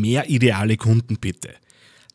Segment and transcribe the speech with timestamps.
[0.00, 1.50] mehr ideale Kunden bitte.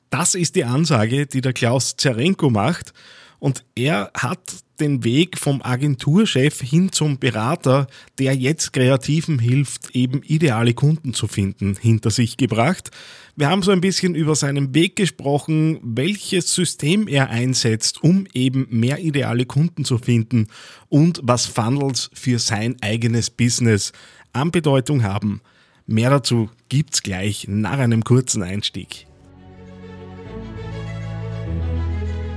[0.10, 2.94] Das ist die Ansage, die der Klaus Zerenko macht
[3.40, 4.40] und er hat
[4.80, 7.88] den Weg vom Agenturchef hin zum Berater,
[8.20, 12.92] der jetzt Kreativen hilft, eben ideale Kunden zu finden, hinter sich gebracht.
[13.36, 18.68] Wir haben so ein bisschen über seinen Weg gesprochen, welches System er einsetzt, um eben
[18.70, 20.48] mehr ideale Kunden zu finden
[20.90, 23.94] und was Funnels für sein eigenes Business
[24.34, 25.42] an Bedeutung haben.
[25.90, 29.08] Mehr dazu gibt's gleich nach einem kurzen Einstieg.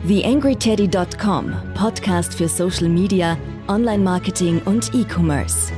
[0.06, 3.36] TheAngryTeddy.com, Podcast für Social Media,
[3.66, 5.72] Online-Marketing und E-Commerce.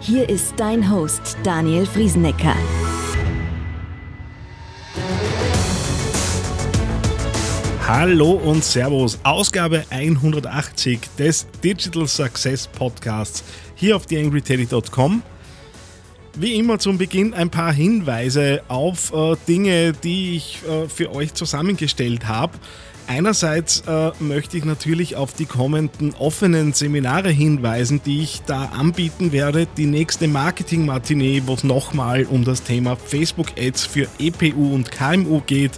[0.00, 2.54] Hier ist dein Host Daniel Friesenecker.
[7.88, 13.42] Hallo und Servus, Ausgabe 180 des Digital Success Podcasts
[13.74, 15.22] hier auf TheAngryTeddy.com.
[16.38, 21.32] Wie immer zum Beginn ein paar Hinweise auf äh, Dinge, die ich äh, für euch
[21.32, 22.52] zusammengestellt habe.
[23.06, 29.32] Einerseits äh, möchte ich natürlich auf die kommenden offenen Seminare hinweisen, die ich da anbieten
[29.32, 29.66] werde.
[29.78, 35.72] Die nächste Marketing-Matinee, wo es nochmal um das Thema Facebook-Ads für EPU und KMU geht.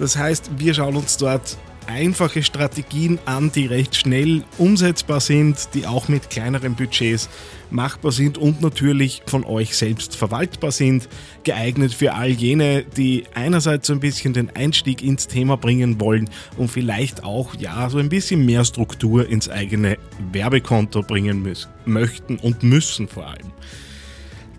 [0.00, 5.86] Das heißt, wir schauen uns dort einfache Strategien an, die recht schnell umsetzbar sind, die
[5.86, 7.28] auch mit kleineren Budgets
[7.70, 11.08] machbar sind und natürlich von euch selbst verwaltbar sind,
[11.42, 16.30] geeignet für all jene, die einerseits so ein bisschen den Einstieg ins Thema bringen wollen
[16.56, 19.98] und vielleicht auch ja so ein bisschen mehr Struktur ins eigene
[20.32, 23.52] Werbekonto bringen müssen, möchten und müssen vor allem.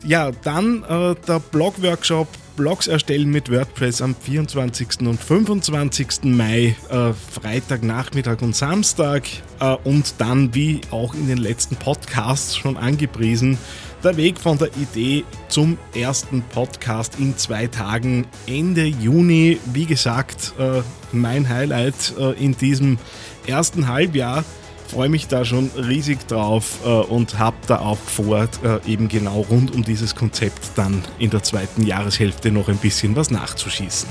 [0.05, 5.01] Ja, dann äh, der Blog-Workshop Blogs erstellen mit WordPress am 24.
[5.01, 6.23] und 25.
[6.23, 9.23] Mai, äh, Freitag, Nachmittag und Samstag.
[9.59, 13.57] Äh, und dann, wie auch in den letzten Podcasts schon angepriesen,
[14.03, 19.59] der Weg von der Idee zum ersten Podcast in zwei Tagen Ende Juni.
[19.73, 22.97] Wie gesagt, äh, mein Highlight äh, in diesem
[23.47, 24.45] ersten Halbjahr
[24.87, 29.41] freue mich da schon riesig drauf äh, und habe da auch vor, äh, eben genau
[29.41, 34.09] rund um dieses Konzept dann in der zweiten Jahreshälfte noch ein bisschen was nachzuschießen.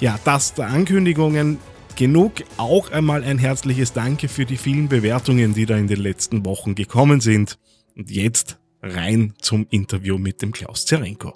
[0.00, 1.58] Ja, das der Ankündigungen
[1.96, 2.32] genug.
[2.56, 6.74] Auch einmal ein herzliches Danke für die vielen Bewertungen, die da in den letzten Wochen
[6.74, 7.58] gekommen sind.
[7.96, 11.34] Und jetzt rein zum Interview mit dem Klaus Zerenko.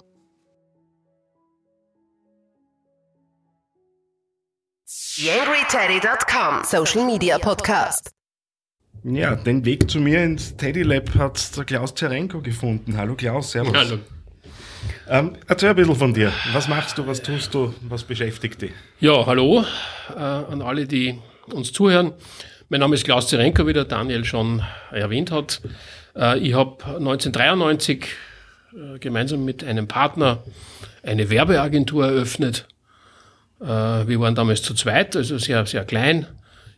[5.17, 8.16] YangryTeddy.com Social Media Podcast.
[9.09, 12.97] Ja, den Weg zu mir ins Teddy Lab hat der Klaus Zerenko gefunden.
[12.97, 13.73] Hallo Klaus, servus.
[13.73, 13.99] Hallo.
[15.07, 16.33] Ähm, erzähl ein bisschen von dir.
[16.51, 18.71] Was machst du, was tust du, was beschäftigt dich?
[18.99, 19.63] Ja, hallo
[20.13, 21.17] äh, an alle, die
[21.53, 22.11] uns zuhören.
[22.67, 25.61] Mein Name ist Klaus Zerenko, wie der Daniel schon erwähnt hat.
[26.13, 28.07] Äh, ich habe 1993
[28.73, 30.43] äh, gemeinsam mit einem Partner
[31.01, 32.67] eine Werbeagentur eröffnet.
[33.61, 36.27] Äh, wir waren damals zu zweit, also sehr, sehr klein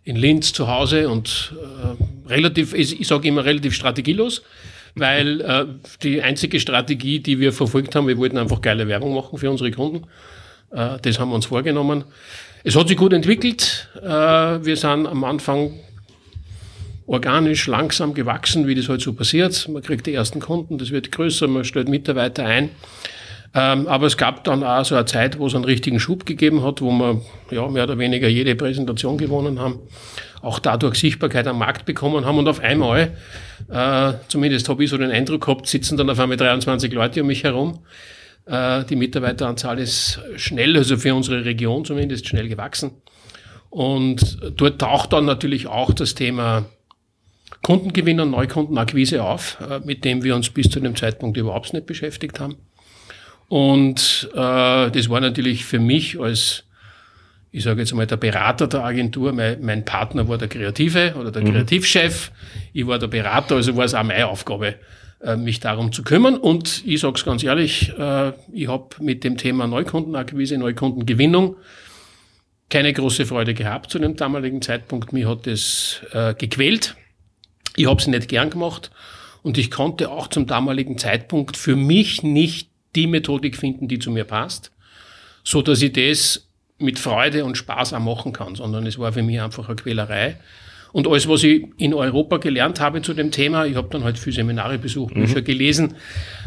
[0.04, 4.42] in Linz zu Hause und äh, relativ, ich, sage immer relativ strategielos,
[4.96, 5.66] weil äh,
[6.04, 9.72] die einzige Strategie, die wir verfolgt haben, wir wollten einfach geile Werbung machen für unsere
[9.72, 10.08] Kunden.
[10.72, 12.04] Äh, das haben wir uns vorgenommen.
[12.64, 13.90] Es hat sich gut entwickelt.
[14.02, 15.74] Äh, wir sind am Anfang
[17.10, 19.68] organisch langsam gewachsen, wie das halt so passiert.
[19.68, 22.70] Man kriegt die ersten Kunden, das wird größer, man stellt Mitarbeiter ein.
[23.56, 26.64] Ähm, aber es gab dann auch so eine Zeit, wo es einen richtigen Schub gegeben
[26.64, 29.80] hat, wo wir ja, mehr oder weniger jede Präsentation gewonnen haben,
[30.42, 33.16] auch dadurch Sichtbarkeit am Markt bekommen haben und auf einmal,
[33.70, 37.28] äh, zumindest habe ich so den Eindruck gehabt, sitzen dann auf einmal 23 Leute um
[37.28, 37.80] mich herum.
[38.46, 42.92] Äh, die Mitarbeiteranzahl ist schnell, also für unsere Region zumindest schnell gewachsen.
[43.72, 46.66] Und dort taucht dann natürlich auch das Thema
[47.64, 51.88] Kundengewinn und Neukundenakquise auf, äh, mit dem wir uns bis zu dem Zeitpunkt überhaupt nicht
[51.88, 52.58] beschäftigt haben.
[53.50, 56.64] Und äh, das war natürlich für mich als,
[57.52, 61.32] ich sage jetzt mal, der Berater der Agentur, mein, mein Partner war der Kreative oder
[61.32, 61.54] der mhm.
[61.54, 62.32] Kreativchef,
[62.74, 64.76] ich war der Berater, also war es auch meine Aufgabe,
[65.22, 66.38] äh, mich darum zu kümmern.
[66.38, 71.56] Und ich sage es ganz ehrlich, äh, ich habe mit dem Thema Neukundenakquise, Neukundengewinnung
[72.70, 75.12] keine große Freude gehabt zu dem damaligen Zeitpunkt.
[75.12, 76.96] Mir hat das äh, gequält.
[77.76, 78.92] Ich habe es nicht gern gemacht
[79.42, 84.12] und ich konnte auch zum damaligen Zeitpunkt für mich nicht die Methodik finden, die zu
[84.12, 84.72] mir passt,
[85.44, 86.48] so dass ich das
[86.78, 90.38] mit Freude und Spaß auch machen kann, sondern es war für mich einfach eine Quälerei.
[90.92, 94.18] Und alles, was ich in Europa gelernt habe zu dem Thema, ich habe dann halt
[94.18, 95.22] viele Seminare besucht, mhm.
[95.22, 95.96] Bücher gelesen,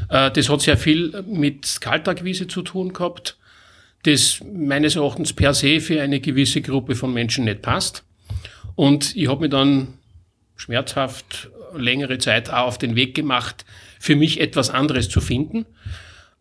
[0.09, 3.37] äh, das hat sehr viel mit Kaltakquise zu tun gehabt,
[4.03, 8.05] das meines Erachtens per se für eine gewisse Gruppe von Menschen nicht passt.
[8.75, 9.95] Und ich habe mir dann
[10.57, 13.65] schmerzhaft längere Zeit auch auf den Weg gemacht,
[14.01, 15.67] für mich etwas anderes zu finden.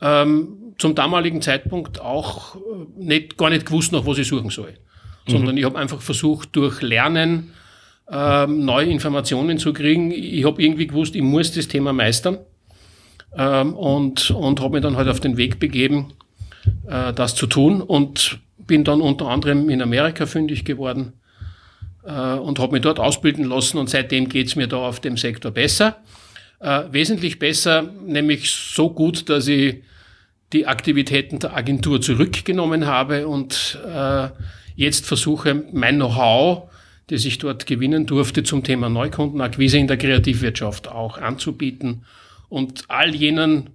[0.02, 2.60] Ähm, zum damaligen Zeitpunkt auch äh,
[2.98, 4.74] nicht, gar nicht gewusst, nach was ich suchen soll.
[5.28, 5.58] Sondern mhm.
[5.60, 7.52] ich habe einfach versucht, durch Lernen
[8.12, 10.12] ähm, neue Informationen zu kriegen.
[10.12, 12.40] Ich habe irgendwie gewusst, ich muss das Thema meistern.
[13.38, 16.14] Ähm, und und habe mich dann halt auf den Weg begeben,
[16.88, 17.82] äh, das zu tun.
[17.82, 21.14] Und bin dann unter anderem in Amerika fündig geworden
[22.04, 23.78] äh, und habe mich dort ausbilden lassen.
[23.78, 25.98] Und seitdem geht's mir da auf dem Sektor besser.
[26.60, 29.84] Äh, wesentlich besser, nämlich so gut, dass ich
[30.54, 34.30] die Aktivitäten der Agentur zurückgenommen habe und äh,
[34.76, 36.70] jetzt versuche, mein Know-how,
[37.08, 42.06] das ich dort gewinnen durfte zum Thema Neukundenakquise in der Kreativwirtschaft auch anzubieten
[42.50, 43.72] und all jenen,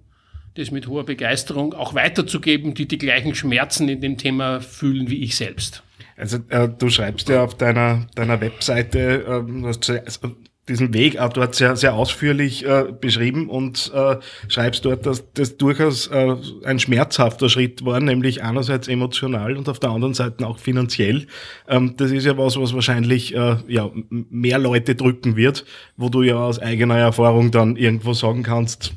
[0.55, 5.23] das mit hoher Begeisterung auch weiterzugeben, die die gleichen Schmerzen in dem Thema fühlen wie
[5.23, 5.83] ich selbst.
[6.15, 10.35] Also äh, du schreibst ja auf deiner, deiner Webseite, äh, also
[10.67, 14.17] diesen Weg auch dort sehr, sehr ausführlich äh, beschrieben und äh,
[14.47, 16.35] schreibst dort, dass das durchaus äh,
[16.65, 21.27] ein schmerzhafter Schritt war, nämlich einerseits emotional und auf der anderen Seite auch finanziell.
[21.67, 25.65] Ähm, das ist ja was, was wahrscheinlich äh, ja, mehr Leute drücken wird,
[25.95, 28.93] wo du ja aus eigener Erfahrung dann irgendwo sagen kannst,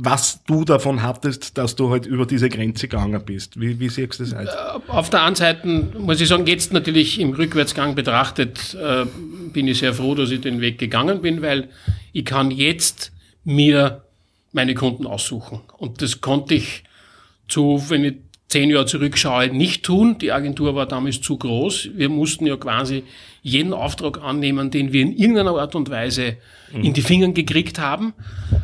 [0.00, 3.60] was du davon hattest, dass du halt über diese Grenze gegangen bist.
[3.60, 4.48] Wie, wie siehst du das aus?
[4.48, 9.06] Äh, auf der einen Seite muss ich sagen, jetzt natürlich im Rückwärtsgang betrachtet, äh,
[9.52, 11.68] bin ich sehr froh, dass ich den Weg gegangen bin, weil
[12.12, 13.12] ich kann jetzt
[13.44, 14.02] mir
[14.52, 15.60] meine Kunden aussuchen.
[15.78, 16.84] Und das konnte ich
[17.48, 18.14] zu, wenn ich
[18.48, 20.16] zehn Jahre zurückschaue, nicht tun.
[20.18, 21.90] Die Agentur war damals zu groß.
[21.94, 23.04] Wir mussten ja quasi
[23.42, 26.36] jeden Auftrag annehmen, den wir in irgendeiner Art und Weise
[26.72, 26.82] mhm.
[26.82, 28.14] in die Finger gekriegt haben.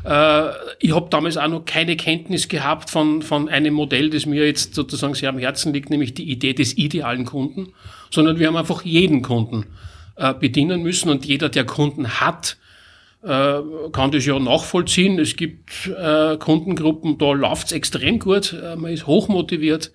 [0.05, 0.49] Äh,
[0.81, 4.75] ich habe damals auch noch keine Kenntnis gehabt von, von einem Modell, das mir jetzt
[4.75, 7.75] sozusagen sehr am Herzen liegt, nämlich die Idee des idealen Kunden,
[8.11, 9.67] sondern wir haben einfach jeden Kunden
[10.17, 12.57] äh, bedienen müssen und jeder, der Kunden hat,
[13.23, 13.61] äh,
[13.93, 15.19] kann das ja nachvollziehen.
[15.19, 19.93] Es gibt äh, Kundengruppen, da läuft's extrem gut, äh, man ist hochmotiviert.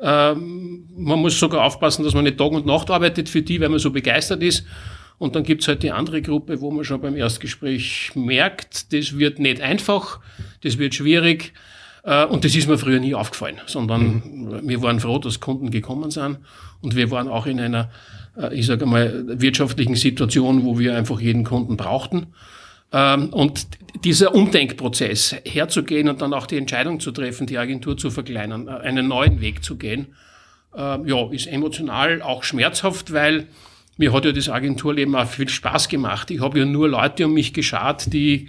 [0.00, 3.68] Ähm, man muss sogar aufpassen, dass man nicht Tag und Nacht arbeitet für die, weil
[3.68, 4.64] man so begeistert ist.
[5.18, 9.40] Und dann gibt's halt die andere Gruppe, wo man schon beim Erstgespräch merkt, das wird
[9.40, 10.20] nicht einfach,
[10.62, 11.52] das wird schwierig.
[12.04, 14.68] Äh, und das ist mir früher nie aufgefallen, sondern mhm.
[14.68, 16.38] wir waren froh, dass Kunden gekommen sind.
[16.80, 17.90] Und wir waren auch in einer,
[18.52, 22.28] ich sage mal, wirtschaftlichen Situation, wo wir einfach jeden Kunden brauchten.
[22.92, 23.66] Ähm, und
[24.04, 28.70] dieser Umdenkprozess herzugehen und dann auch die Entscheidung zu treffen, die Agentur zu verkleinern, äh,
[28.70, 30.08] einen neuen Weg zu gehen,
[30.74, 33.46] ähm, ja, ist emotional auch schmerzhaft, weil
[33.98, 36.30] mir hat ja das Agenturleben auch viel Spaß gemacht.
[36.30, 38.48] Ich habe ja nur Leute um mich geschart, die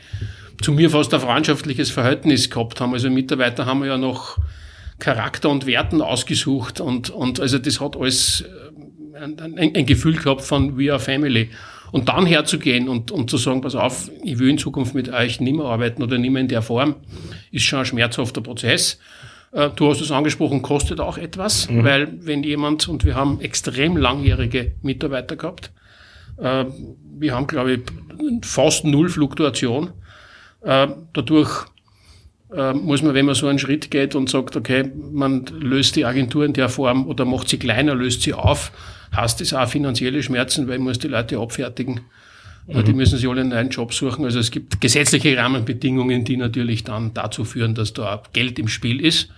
[0.62, 2.94] zu mir fast ein freundschaftliches Verhältnis gehabt haben.
[2.94, 4.38] Also Mitarbeiter haben wir ja noch
[5.00, 8.46] Charakter und Werten ausgesucht und, und also das hat alles äh,
[9.20, 11.50] ein, ein, Gefühl gehabt von We are Family.
[11.92, 15.40] Und dann herzugehen und, und zu sagen, pass auf, ich will in Zukunft mit euch
[15.40, 16.96] nicht mehr arbeiten oder nicht mehr in der Form,
[17.52, 19.00] ist schon ein schmerzhafter Prozess.
[19.52, 21.84] Äh, du hast es angesprochen, kostet auch etwas, mhm.
[21.84, 25.72] weil wenn jemand, und wir haben extrem langjährige Mitarbeiter gehabt,
[26.38, 26.66] äh,
[27.18, 27.82] wir haben, glaube ich,
[28.44, 29.92] fast null Fluktuation.
[32.56, 36.06] Äh, muss man, wenn man so einen Schritt geht und sagt, okay, man löst die
[36.06, 38.72] Agentur in der Form oder macht sie kleiner, löst sie auf,
[39.12, 42.02] hast es auch finanzielle Schmerzen, weil man muss die Leute abfertigen.
[42.68, 42.84] Mhm.
[42.86, 44.26] Die müssen sich alle einen neuen Job suchen.
[44.26, 49.04] Also es gibt gesetzliche Rahmenbedingungen, die natürlich dann dazu führen, dass da Geld im Spiel
[49.04, 49.30] ist.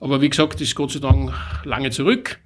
[0.00, 1.32] Aber wie gesagt, ist Gott sei Dank
[1.64, 2.38] lange zurück.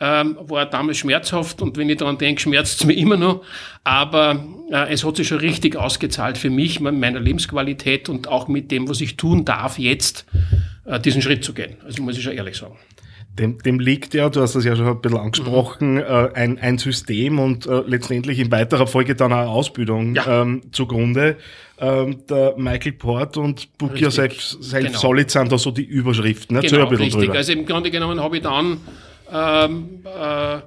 [0.00, 3.42] Ähm, war damals schmerzhaft und wenn ich daran denke, schmerzt es mir immer noch.
[3.84, 8.70] Aber äh, es hat sich schon richtig ausgezahlt für mich, meiner Lebensqualität und auch mit
[8.72, 10.26] dem, was ich tun darf, jetzt
[10.84, 11.76] äh, diesen Schritt zu gehen.
[11.84, 12.76] Also muss ich schon ehrlich sagen.
[13.38, 16.00] Dem, dem liegt ja, du hast das ja schon ein bisschen angesprochen, mhm.
[16.00, 20.42] äh, ein, ein System und äh, letztendlich in weiterer Folge dann eine Ausbildung ja.
[20.42, 21.36] ähm, zugrunde.
[21.80, 24.00] Ähm, der Michael Port und Book.
[24.00, 24.98] Yourself Self genau.
[24.98, 26.56] Solid sind da so die Überschriften.
[26.56, 26.62] Ne?
[26.62, 27.14] Genau, richtig.
[27.14, 27.34] Drüber.
[27.34, 28.78] Also im Grunde genommen habe ich dann,
[29.32, 30.58] ähm, äh,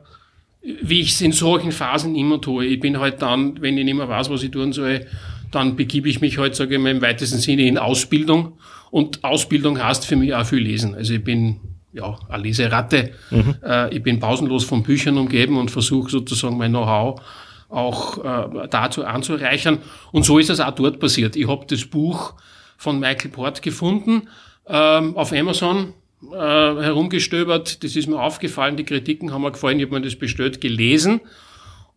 [0.82, 3.96] wie ich es in solchen Phasen immer tue, ich bin halt dann, wenn ich nicht
[3.96, 5.06] mehr weiß, was ich tun soll,
[5.52, 8.54] dann begebe ich mich halt, sage ich mal, im weitesten Sinne in Ausbildung.
[8.92, 10.96] Und Ausbildung heißt für mich auch viel lesen.
[10.96, 11.60] Also ich bin
[11.94, 13.12] ja, eine Leseratte.
[13.32, 13.56] Mhm.
[13.64, 17.22] Äh, ich bin pausenlos von Büchern umgeben und versuche sozusagen mein Know-how
[17.70, 19.80] auch äh, dazu anzureichern.
[20.12, 21.36] Und so ist es auch dort passiert.
[21.36, 22.34] Ich habe das Buch
[22.78, 24.30] von Michael Port gefunden,
[24.68, 27.84] ähm, auf Amazon äh, herumgestöbert.
[27.84, 31.22] Das ist mir aufgefallen, die Kritiken haben mir gefallen, ich habe mir das bestellt, gelesen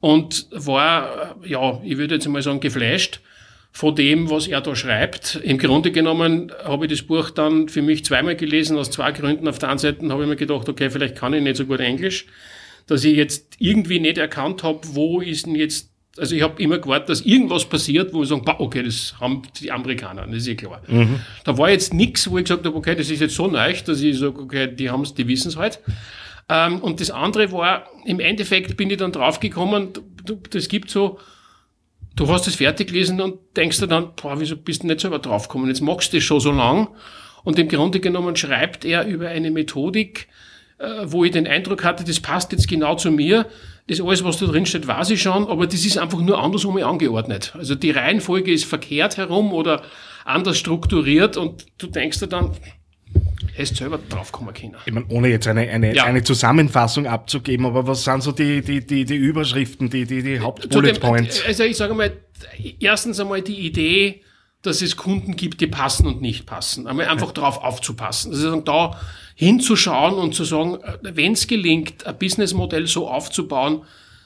[0.01, 3.21] und war, äh, ja, ich würde jetzt mal sagen, geflasht
[3.73, 5.37] von dem, was er da schreibt.
[5.37, 9.47] Im Grunde genommen habe ich das Buch dann für mich zweimal gelesen, aus zwei Gründen.
[9.47, 11.81] Auf der einen Seite habe ich mir gedacht, okay, vielleicht kann ich nicht so gut
[11.81, 12.27] Englisch,
[12.87, 16.79] dass ich jetzt irgendwie nicht erkannt habe, wo ist denn jetzt also ich habe immer
[16.79, 20.55] gewartet, dass irgendwas passiert, wo ich sage, okay, das haben die Amerikaner, das ist eh
[20.57, 20.83] klar.
[20.89, 21.21] Mhm.
[21.45, 24.01] Da war jetzt nichts, wo ich gesagt habe, okay, das ist jetzt so neu, dass
[24.01, 25.81] ich sage, okay, die haben's, die wissen's halt.
[26.49, 29.91] Ähm, und das andere war, im Endeffekt bin ich dann draufgekommen,
[30.51, 31.19] das gibt so,
[32.17, 35.21] du hast es fertig gelesen und denkst dir dann, boah, wieso bist du nicht selber
[35.21, 35.69] draufgekommen?
[35.69, 36.89] Jetzt magst du das schon so lang.
[37.45, 40.29] Und im Grunde genommen schreibt er über eine Methodik,
[41.05, 43.47] wo ich den Eindruck hatte, das passt jetzt genau zu mir.
[43.87, 46.77] Das alles, was da drin steht, weiß ich schon, aber das ist einfach nur andersrum
[46.79, 47.53] angeordnet.
[47.59, 49.83] Also die Reihenfolge ist verkehrt herum oder
[50.25, 52.53] anders strukturiert und du denkst dir dann,
[53.53, 54.77] hättest selber draufkommen können.
[54.87, 56.05] Ich meine, ohne jetzt eine, eine, ja.
[56.05, 60.41] eine Zusammenfassung abzugeben, aber was sind so die, die, die, die Überschriften, die, die, die
[60.41, 61.45] Hauptbullet Points?
[61.45, 62.13] Also ich sage mal,
[62.79, 64.23] erstens einmal die Idee,
[64.63, 66.87] dass es Kunden gibt, die passen und nicht passen.
[66.87, 67.33] Einmal einfach ja.
[67.35, 68.33] darauf aufzupassen.
[68.33, 69.01] Also da
[69.35, 73.83] hinzuschauen und zu sagen, wenn es gelingt, ein Businessmodell so aufzubauen,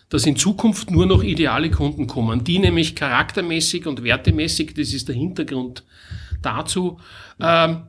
[0.08, 5.08] dass in Zukunft nur noch ideale Kunden kommen, die nämlich charaktermäßig und wertemäßig, das ist
[5.08, 5.84] der Hintergrund
[6.42, 6.98] dazu,
[7.40, 7.82] ähm,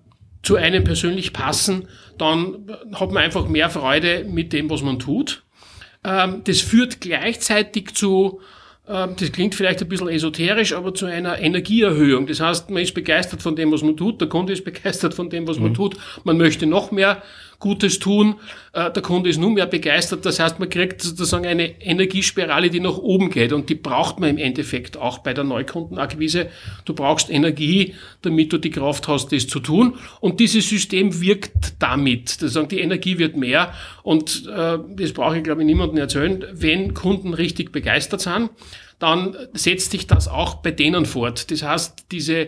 [0.43, 1.87] zu einem persönlich passen,
[2.17, 5.43] dann hat man einfach mehr Freude mit dem, was man tut.
[6.03, 8.39] Ähm, das führt gleichzeitig zu
[8.87, 12.27] das klingt vielleicht ein bisschen esoterisch, aber zu einer Energieerhöhung.
[12.27, 15.29] Das heißt, man ist begeistert von dem, was man tut, der Kunde ist begeistert von
[15.29, 15.63] dem, was mhm.
[15.63, 17.23] man tut, man möchte noch mehr
[17.59, 18.35] Gutes tun,
[18.73, 20.25] äh, der Kunde ist nun mehr begeistert.
[20.25, 24.29] Das heißt, man kriegt sozusagen eine Energiespirale, die nach oben geht und die braucht man
[24.29, 26.49] im Endeffekt auch bei der Neukundenakquise.
[26.85, 31.75] Du brauchst Energie, damit du die Kraft hast, das zu tun und dieses System wirkt
[31.79, 32.37] damit.
[32.41, 36.93] Heißt, die Energie wird mehr und äh, das brauche ich glaube ich niemandem erzählen, wenn
[36.93, 38.49] Kunden richtig begeistert sind
[38.99, 41.51] dann setzt sich das auch bei denen fort.
[41.51, 42.47] Das heißt, diese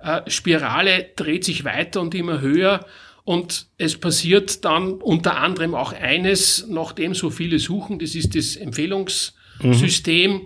[0.00, 2.84] äh, Spirale dreht sich weiter und immer höher
[3.24, 8.56] und es passiert dann unter anderem auch eines, nachdem so viele suchen, das ist das
[8.56, 10.32] Empfehlungssystem.
[10.32, 10.40] Mhm.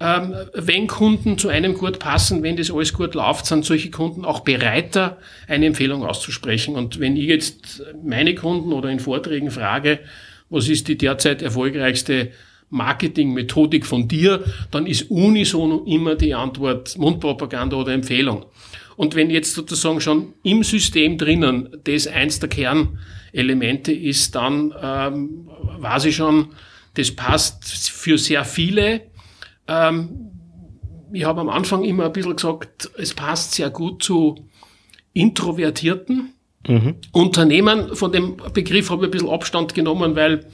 [0.00, 4.24] Ähm, wenn Kunden zu einem gut passen, wenn das alles gut läuft, sind solche Kunden
[4.24, 5.18] auch bereiter,
[5.48, 6.76] eine Empfehlung auszusprechen.
[6.76, 9.98] Und wenn ich jetzt meine Kunden oder in Vorträgen frage,
[10.50, 12.30] was ist die derzeit erfolgreichste
[12.70, 18.44] Marketingmethodik von dir, dann ist unisono immer die Antwort Mundpropaganda oder Empfehlung.
[18.98, 25.48] Und wenn jetzt sozusagen schon im System drinnen das eins der Kernelemente ist, dann ähm,
[25.78, 26.48] weiß ich schon,
[26.94, 29.02] das passt für sehr viele.
[29.68, 30.32] Ähm,
[31.12, 34.48] ich habe am Anfang immer ein bisschen gesagt, es passt sehr gut zu
[35.12, 36.32] Introvertierten.
[36.66, 36.96] Mhm.
[37.12, 40.44] Unternehmen, von dem Begriff habe ich ein bisschen Abstand genommen, weil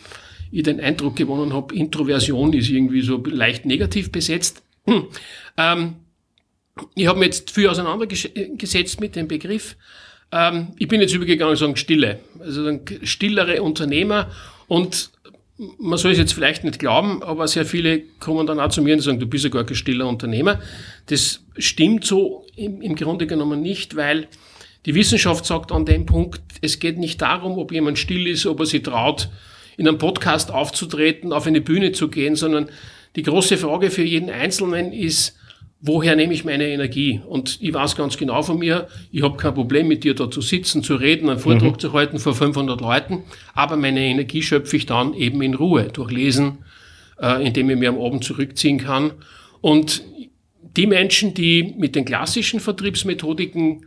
[0.50, 4.62] ich den Eindruck gewonnen habe, Introversion ist irgendwie so leicht negativ besetzt.
[4.86, 5.04] Hm.
[5.56, 5.94] Ähm,
[6.94, 9.76] ich habe mich jetzt viel auseinandergesetzt mit dem Begriff.
[10.32, 12.20] Ähm, ich bin jetzt übergegangen sagen Stille.
[12.40, 14.30] Also stillere Unternehmer
[14.66, 15.10] und
[15.78, 18.94] man soll es jetzt vielleicht nicht glauben, aber sehr viele kommen dann auch zu mir
[18.94, 20.60] und sagen, du bist ja gar kein stiller Unternehmer.
[21.06, 24.26] Das stimmt so im, im Grunde genommen nicht, weil
[24.84, 28.60] die Wissenschaft sagt an dem Punkt, es geht nicht darum, ob jemand still ist, ob
[28.60, 29.28] er sich traut,
[29.76, 32.68] in einem Podcast aufzutreten, auf eine Bühne zu gehen, sondern
[33.14, 35.36] die große Frage für jeden Einzelnen ist,
[35.86, 37.20] woher nehme ich meine Energie?
[37.26, 40.40] Und ich weiß ganz genau von mir, ich habe kein Problem mit dir da zu
[40.40, 41.78] sitzen, zu reden, einen Vortrag mhm.
[41.78, 43.24] zu halten vor 500 Leuten,
[43.54, 46.58] aber meine Energie schöpfe ich dann eben in Ruhe, durch Lesen,
[47.20, 49.12] äh, indem ich mir am Abend zurückziehen kann.
[49.60, 50.02] Und
[50.76, 53.86] die Menschen, die mit den klassischen Vertriebsmethodiken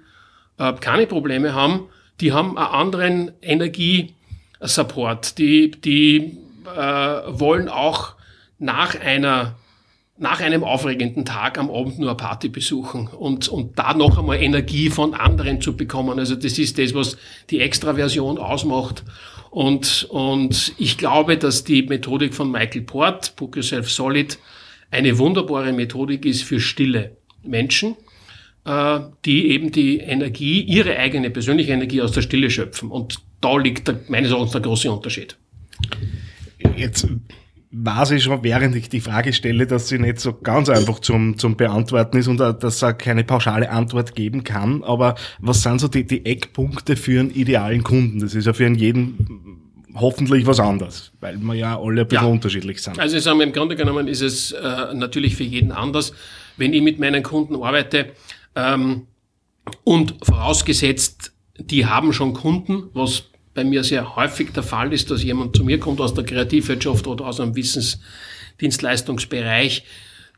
[0.57, 1.85] äh, keine Probleme haben,
[2.21, 4.13] die haben einen anderen Energie-
[4.59, 5.37] Support.
[5.37, 6.37] Die, die
[6.75, 8.15] äh, wollen auch
[8.59, 9.55] nach einer
[10.19, 14.41] nach einem aufregenden Tag am Abend nur eine Party besuchen und, und da noch einmal
[14.41, 16.17] Energie von anderen zu bekommen.
[16.17, 17.17] Also das ist das, was
[17.49, 19.03] die Extraversion ausmacht.
[19.51, 24.39] Und, und ich glaube, dass die Methodik von Michael Port, Book Yourself Solid,
[24.89, 27.95] eine wunderbare Methodik ist für stille Menschen,
[28.65, 32.89] äh, die eben die Energie, ihre eigene persönliche Energie aus der Stille schöpfen.
[32.89, 35.37] Und da liegt meines Erachtens der große Unterschied.
[36.75, 37.07] Jetzt
[37.71, 41.37] weiß ich schon, während ich die Frage stelle, dass sie nicht so ganz einfach zum,
[41.37, 44.83] zum Beantworten ist und dass er keine pauschale Antwort geben kann.
[44.83, 48.19] Aber was sind so die, die Eckpunkte für einen idealen Kunden?
[48.19, 49.57] Das ist ja für einen jeden
[49.95, 52.31] hoffentlich was anderes, weil wir ja alle ein bisschen ja.
[52.31, 52.99] unterschiedlich sind.
[52.99, 56.13] Also sagen wir, im Grunde genommen ist es äh, natürlich für jeden anders.
[56.55, 58.11] Wenn ich mit meinen Kunden arbeite
[58.55, 59.07] ähm,
[59.83, 63.23] und vorausgesetzt, die haben schon Kunden, was
[63.57, 67.07] bei mir sehr häufig der Fall ist, dass jemand zu mir kommt aus der Kreativwirtschaft
[67.07, 69.83] oder aus einem Wissensdienstleistungsbereich,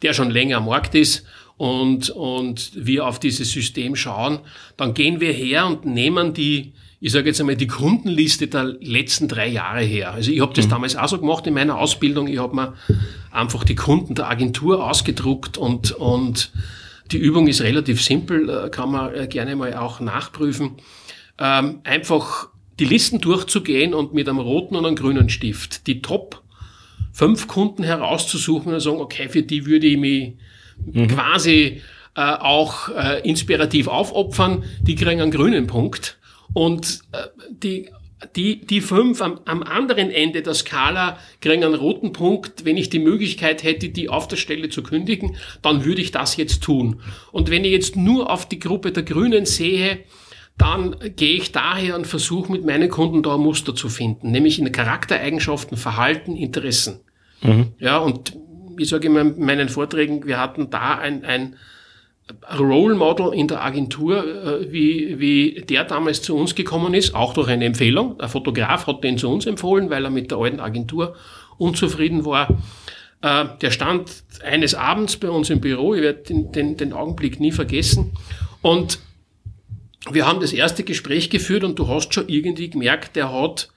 [0.01, 1.25] der schon länger am Markt ist
[1.57, 4.39] und, und wir auf dieses System schauen,
[4.77, 6.71] dann gehen wir her und nehmen die
[7.01, 10.11] ich sage jetzt einmal, die Kundenliste der letzten drei Jahre her.
[10.11, 10.71] Also ich habe das mhm.
[10.71, 12.27] damals auch so gemacht in meiner Ausbildung.
[12.27, 12.73] Ich habe mir
[13.31, 16.51] einfach die Kunden der Agentur ausgedruckt und, und
[17.11, 20.71] die Übung ist relativ simpel, äh, kann man äh, gerne mal auch nachprüfen.
[21.37, 22.48] Ähm, einfach
[22.79, 26.41] die Listen durchzugehen und mit einem roten und einem grünen Stift die Top
[27.11, 30.33] fünf Kunden herauszusuchen und sagen, okay, für die würde ich mich
[30.85, 31.07] mhm.
[31.07, 31.81] quasi
[32.15, 36.17] äh, auch äh, inspirativ aufopfern, die kriegen einen grünen Punkt.
[36.53, 37.89] Und äh, die
[38.35, 42.65] die, die fünf am, am anderen Ende der Skala kriegen einen roten Punkt.
[42.65, 46.35] Wenn ich die Möglichkeit hätte, die auf der Stelle zu kündigen, dann würde ich das
[46.35, 47.01] jetzt tun.
[47.31, 49.99] Und wenn ich jetzt nur auf die Gruppe der Grünen sehe,
[50.59, 54.59] dann gehe ich daher und versuche mit meinen Kunden da ein Muster zu finden, nämlich
[54.59, 56.99] in Charaktereigenschaften, Verhalten, Interessen.
[57.41, 57.67] Mhm.
[57.79, 58.37] Ja, und
[58.77, 61.55] ich sage immer in meinen Vorträgen, wir hatten da ein, ein
[62.59, 67.33] Role Model in der Agentur, äh, wie, wie der damals zu uns gekommen ist, auch
[67.33, 68.17] durch eine Empfehlung.
[68.17, 71.15] Der Fotograf hat den zu uns empfohlen, weil er mit der alten Agentur
[71.57, 72.49] unzufrieden war.
[73.21, 77.39] Äh, der stand eines Abends bei uns im Büro, ich werde den, den, den Augenblick
[77.39, 78.11] nie vergessen.
[78.61, 78.99] Und
[80.13, 83.69] wir haben das erste Gespräch geführt und du hast schon irgendwie gemerkt, der hat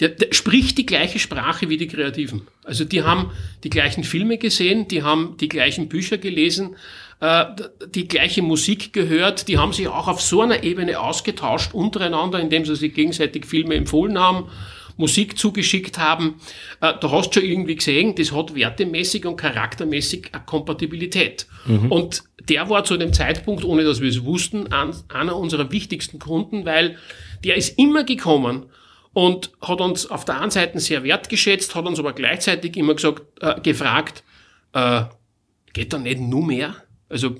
[0.00, 2.46] der, der spricht die gleiche Sprache wie die Kreativen.
[2.64, 3.30] Also die haben
[3.64, 6.76] die gleichen Filme gesehen, die haben die gleichen Bücher gelesen,
[7.20, 7.46] äh,
[7.94, 12.66] die gleiche Musik gehört, die haben sich auch auf so einer Ebene ausgetauscht untereinander, indem
[12.66, 14.50] sie sich gegenseitig Filme empfohlen haben,
[14.96, 16.40] Musik zugeschickt haben.
[16.80, 21.46] Äh, da hast du schon irgendwie gesehen, das hat wertemäßig und charaktermäßig eine Kompatibilität.
[21.66, 21.92] Mhm.
[21.92, 26.64] Und der war zu dem Zeitpunkt, ohne dass wir es wussten, einer unserer wichtigsten Kunden,
[26.64, 26.96] weil
[27.44, 28.66] der ist immer gekommen
[29.12, 33.22] und hat uns auf der einen Seite sehr wertgeschätzt, hat uns aber gleichzeitig immer gesagt,
[33.40, 34.22] äh, gefragt,
[34.72, 35.02] äh,
[35.72, 36.76] geht da nicht nur mehr?
[37.08, 37.36] Also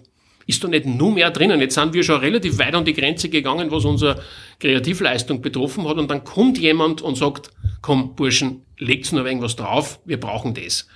[0.47, 1.61] ist da nicht nur mehr drinnen.
[1.61, 4.23] Jetzt sind wir schon relativ weit an die Grenze gegangen, was unsere
[4.61, 5.99] Kreativleistung betroffen hat.
[5.99, 7.51] Und dann kommt jemand und sagt,
[7.83, 10.87] komm, Burschen, legt's nur irgendwas drauf, wir brauchen das.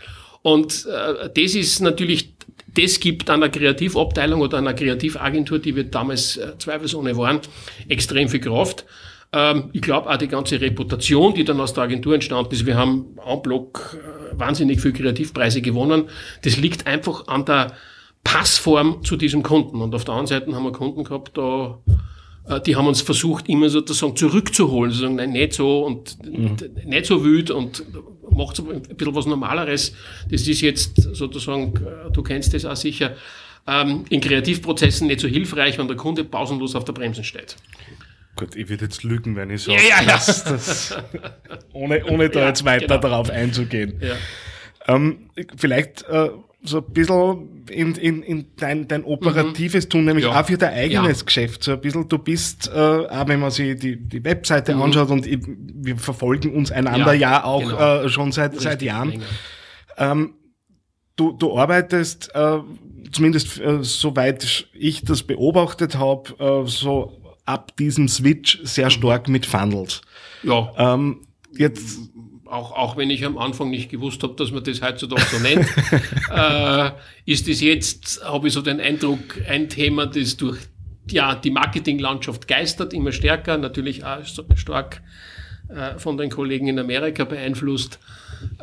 [0.42, 2.34] Und äh, das ist natürlich,
[2.74, 7.40] das gibt einer Kreativabteilung oder einer Kreativagentur, die wir damals äh, zweifelsohne waren,
[7.88, 8.86] extrem viel Kraft.
[9.32, 12.66] Ähm, ich glaube auch die ganze Reputation, die dann aus der Agentur entstanden ist.
[12.66, 16.04] Wir haben en bloc äh, wahnsinnig viel Kreativpreise gewonnen.
[16.42, 17.74] Das liegt einfach an der
[18.24, 19.80] Passform zu diesem Kunden.
[19.80, 21.78] Und auf der anderen Seite haben wir Kunden gehabt, da,
[22.48, 24.92] äh, die haben uns versucht, immer sozusagen zurückzuholen.
[24.92, 26.56] Sie sagen, nein, nicht so und mhm.
[26.84, 27.84] nicht so wüt und
[28.30, 29.94] macht ein bisschen was Normaleres.
[30.30, 33.16] Das ist jetzt sozusagen, äh, du kennst das auch sicher,
[33.66, 37.56] ähm, in Kreativprozessen nicht so hilfreich, wenn der Kunde pausenlos auf der Bremse steht.
[38.36, 40.12] Gut, ich würde jetzt lügen, wenn ich sage, ja, ja, ja.
[40.12, 40.96] Das, das,
[41.72, 43.00] ohne, ohne da jetzt weiter genau.
[43.00, 44.00] darauf einzugehen.
[44.86, 46.30] Ähm, vielleicht äh,
[46.62, 49.90] so ein bisschen in, in, in dein, dein operatives mhm.
[49.90, 50.38] Tun, nämlich ja.
[50.38, 51.24] auch für dein eigenes ja.
[51.24, 51.64] Geschäft.
[51.64, 54.82] So ein bisschen, du bist, äh, auch wenn man sich die, die Webseite mhm.
[54.82, 58.04] anschaut und ich, wir verfolgen uns einander ja, ja auch genau.
[58.04, 59.22] äh, schon seit, Richtig seit Jahren.
[59.96, 60.34] Ähm,
[61.16, 62.58] du, du arbeitest, äh,
[63.12, 68.90] zumindest äh, soweit ich das beobachtet habe, äh, so ab diesem Switch sehr mhm.
[68.90, 70.02] stark mit Funnels.
[70.42, 70.72] Ja.
[70.76, 72.00] Ähm, jetzt
[72.50, 75.66] auch, auch wenn ich am Anfang nicht gewusst habe, dass man das heutzutage so nennt,
[76.34, 76.90] äh,
[77.24, 80.58] ist es jetzt, habe ich so den Eindruck, ein Thema, das durch
[81.10, 85.02] ja, die Marketinglandschaft geistert, immer stärker, natürlich auch stark
[85.68, 87.98] äh, von den Kollegen in Amerika beeinflusst,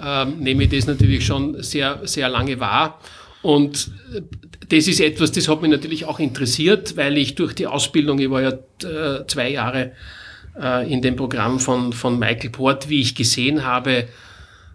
[0.02, 3.00] ähm, nehme ich das natürlich schon sehr, sehr lange wahr.
[3.42, 4.22] Und äh,
[4.70, 8.30] das ist etwas, das hat mich natürlich auch interessiert, weil ich durch die Ausbildung, ich
[8.30, 9.94] war ja äh, zwei Jahre
[10.62, 14.08] äh, in dem Programm von, von Michael Port, wie ich gesehen habe,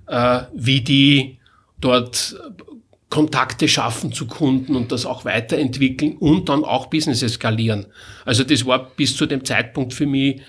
[0.06, 1.38] äh, wie die
[1.80, 2.36] dort
[3.10, 7.86] Kontakte schaffen zu Kunden und das auch weiterentwickeln und dann auch Business skalieren.
[8.24, 10.40] Also das war bis zu dem Zeitpunkt für mich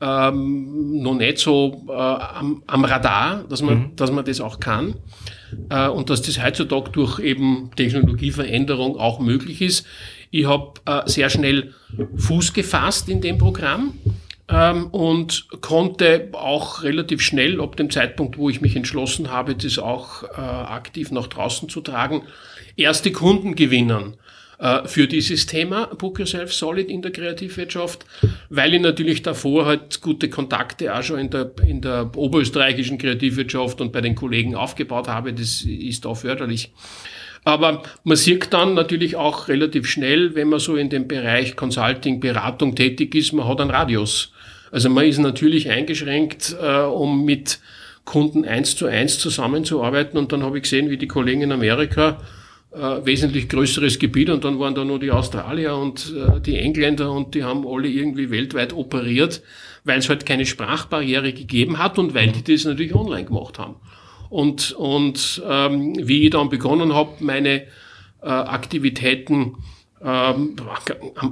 [0.00, 3.96] ähm, noch nicht so äh, am, am, Radar, dass man, mhm.
[3.96, 4.94] dass man das auch kann
[5.70, 9.86] äh, und dass das heutzutage durch eben Technologieveränderung auch möglich ist.
[10.30, 11.72] Ich habe äh, sehr schnell
[12.16, 13.94] Fuß gefasst in dem Programm
[14.48, 19.78] ähm, und konnte auch relativ schnell, ab dem Zeitpunkt, wo ich mich entschlossen habe, das
[19.78, 22.22] auch äh, aktiv nach draußen zu tragen,
[22.76, 24.16] erste Kunden gewinnen
[24.58, 28.04] äh, für dieses Thema Book Yourself Solid in der Kreativwirtschaft,
[28.50, 33.80] weil ich natürlich davor halt gute Kontakte auch schon in der, in der oberösterreichischen Kreativwirtschaft
[33.80, 35.32] und bei den Kollegen aufgebaut habe.
[35.32, 36.72] Das ist auch förderlich.
[37.44, 42.18] Aber man sieht dann natürlich auch relativ schnell, wenn man so in dem Bereich Consulting,
[42.20, 44.33] Beratung tätig ist, man hat einen Radius.
[44.74, 47.60] Also man ist natürlich eingeschränkt, äh, um mit
[48.04, 50.18] Kunden eins zu eins zusammenzuarbeiten.
[50.18, 52.20] Und dann habe ich gesehen, wie die Kollegen in Amerika
[52.72, 57.12] äh, wesentlich größeres Gebiet und dann waren da nur die Australier und äh, die Engländer
[57.12, 59.42] und die haben alle irgendwie weltweit operiert,
[59.84, 63.76] weil es halt keine Sprachbarriere gegeben hat und weil die das natürlich online gemacht haben.
[64.28, 67.62] Und, und ähm, wie ich dann begonnen habe, meine
[68.22, 69.54] äh, Aktivitäten
[70.04, 70.56] ähm,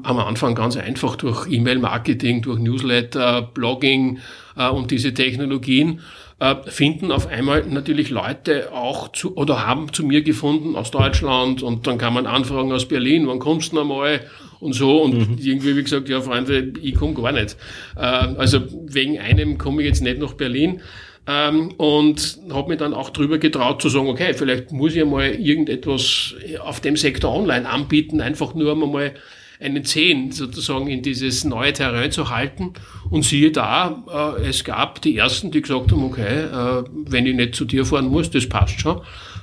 [0.03, 4.19] am, Anfang ganz einfach durch E-Mail-Marketing, durch Newsletter, Blogging
[4.57, 6.01] äh, und diese Technologien,
[6.39, 11.63] äh, finden auf einmal natürlich Leute auch zu, oder haben zu mir gefunden aus Deutschland
[11.63, 14.23] und dann kann man anfragen aus Berlin, wann kommst du noch mal
[14.59, 15.39] und so und mhm.
[15.39, 17.57] irgendwie wie gesagt, ja Freunde, ich komme gar nicht.
[17.97, 20.81] Äh, also wegen einem komme ich jetzt nicht nach Berlin.
[21.27, 25.31] Ähm, und habe mir dann auch drüber getraut zu sagen, okay, vielleicht muss ich mal
[25.31, 29.15] irgendetwas auf dem Sektor online anbieten, einfach nur mal
[29.63, 32.73] einen Zehen sozusagen in dieses neue Terrain zu halten.
[33.11, 37.37] Und siehe da, äh, es gab die ersten, die gesagt haben, okay, äh, wenn ich
[37.37, 39.01] nicht zu dir fahren muss, das passt schon.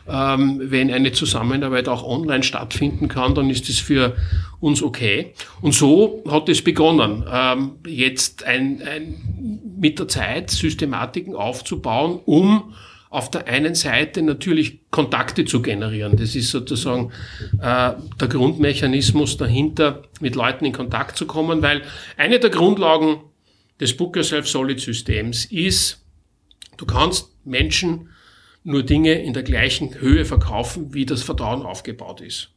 [0.10, 4.16] Ähm, wenn eine Zusammenarbeit auch online stattfinden kann, dann ist das für
[4.60, 5.34] uns okay.
[5.62, 12.74] Und so hat es begonnen, ähm, jetzt ein, ein, mit der Zeit Systematiken aufzubauen, um
[13.10, 16.16] auf der einen Seite natürlich Kontakte zu generieren.
[16.16, 17.12] Das ist sozusagen
[17.60, 21.82] äh, der Grundmechanismus dahinter, mit Leuten in Kontakt zu kommen, weil
[22.18, 23.22] eine der Grundlagen
[23.80, 26.06] des Book Yourself Solid Systems ist,
[26.78, 28.10] du kannst Menschen
[28.64, 32.52] nur Dinge in der gleichen Höhe verkaufen, wie das Vertrauen aufgebaut ist.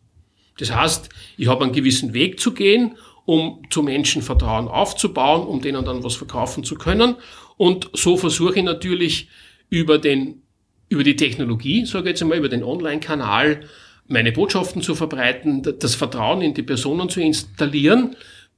[0.59, 5.61] Das heißt, ich habe einen gewissen Weg zu gehen, um zu Menschen Vertrauen aufzubauen, um
[5.61, 7.17] denen dann was verkaufen zu können.
[7.57, 9.29] Und so versuche ich natürlich
[9.71, 10.43] über den
[10.89, 13.61] über die Technologie, sage ich jetzt einmal, über den Online-Kanal
[14.09, 18.15] meine Botschaften zu verbreiten, das Vertrauen in die Personen zu installieren,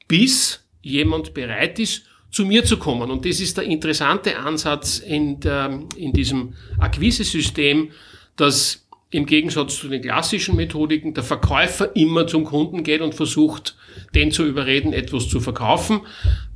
[0.08, 3.12] bis jemand bereit ist, zu mir zu kommen.
[3.12, 7.92] Und das ist der interessante Ansatz in, der, in diesem Akquise-System,
[8.34, 13.76] dass im Gegensatz zu den klassischen Methodiken der Verkäufer immer zum Kunden geht und versucht,
[14.16, 16.00] den zu überreden, etwas zu verkaufen.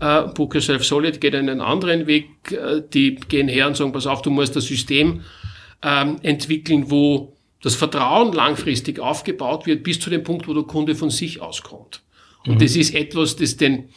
[0.01, 2.29] Äh, Book Yourself Solid geht einen anderen Weg.
[2.51, 5.21] Äh, die gehen her und sagen, pass auf, du musst das System
[5.85, 10.97] ähm, entwickeln, wo das Vertrauen langfristig aufgebaut wird, bis zu dem Punkt, wo der Kunde
[10.97, 12.03] von sich auskommt.
[12.45, 12.59] Und mhm.
[12.59, 13.91] das ist etwas, das den,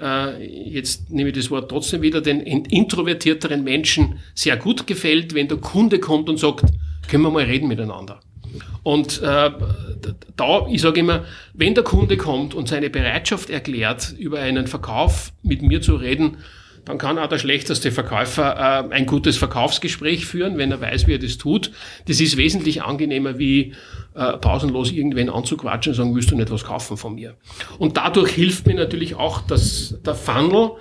[0.00, 5.48] äh, jetzt nehme ich das Wort trotzdem wieder, den introvertierteren Menschen sehr gut gefällt, wenn
[5.48, 6.64] der Kunde kommt und sagt,
[7.08, 8.20] können wir mal reden miteinander.
[8.82, 9.50] Und äh,
[10.36, 15.32] da, ich sage immer, wenn der Kunde kommt und seine Bereitschaft erklärt, über einen Verkauf
[15.42, 16.38] mit mir zu reden,
[16.84, 21.14] dann kann auch der schlechteste Verkäufer äh, ein gutes Verkaufsgespräch führen, wenn er weiß, wie
[21.14, 21.72] er das tut.
[22.06, 23.74] Das ist wesentlich angenehmer, wie
[24.14, 27.36] äh, pausenlos irgendwen anzuquatschen und sagen, willst du nicht was kaufen von mir?
[27.78, 30.72] Und dadurch hilft mir natürlich auch, dass der Funnel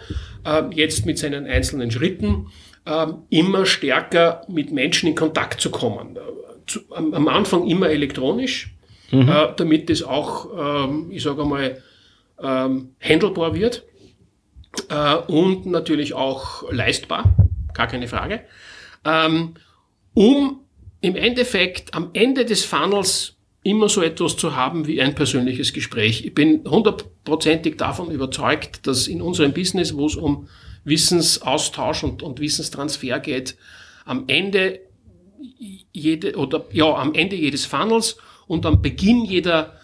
[0.46, 2.48] äh, jetzt mit seinen einzelnen Schritten
[2.86, 6.18] äh, immer stärker mit Menschen in Kontakt zu kommen.
[6.66, 8.76] Zu, am, am, Anfang immer elektronisch,
[9.12, 9.28] mhm.
[9.28, 11.82] Äh, damit das auch, ähm, ich sage einmal,
[12.42, 13.84] ähm, handelbar wird
[14.90, 17.36] äh, und natürlich auch leistbar,
[17.74, 18.42] gar keine Frage,
[19.06, 19.56] ähm,
[20.14, 20.62] um
[21.02, 26.26] im Endeffekt am Ende des Funnels immer so etwas zu haben wie ein persönliches Gespräch.
[26.26, 30.48] Ich bin hundertprozentig davon überzeugt, dass in unserem Business, wo es um
[30.86, 33.58] Wissensaustausch und, und Wissenstransfer geht,
[34.06, 34.80] am Ende
[35.92, 39.79] jede oder ja am Ende jedes Funnels und am Beginn jeder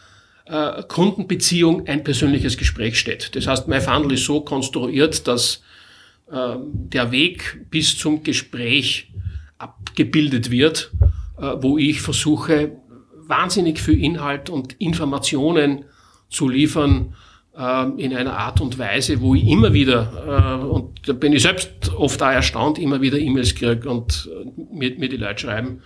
[0.46, 3.36] äh, Kundenbeziehung ein persönliches Gespräch steht.
[3.36, 5.64] Das heißt, mein Funnel ist so konstruiert, dass
[6.32, 9.12] äh, der Weg bis zum Gespräch
[9.58, 10.92] abgebildet wird,
[11.38, 12.78] äh, wo ich versuche,
[13.28, 15.86] wahnsinnig viel Inhalt und Informationen
[16.30, 17.16] zu liefern
[17.58, 21.42] äh, in einer Art und Weise, wo ich immer wieder, äh, und da bin ich
[21.42, 25.82] selbst oft auch erstaunt, immer wieder E-Mails kriege und äh, mir, mir die Leute schreiben,